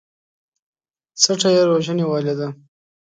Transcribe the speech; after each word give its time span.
څټه 1.21 1.49
يې 1.55 1.63
ژوره 1.85 1.93
نيولې 1.99 2.33
ده 2.39 2.47